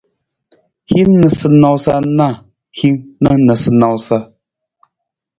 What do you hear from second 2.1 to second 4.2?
na hiwung na noosanoosa.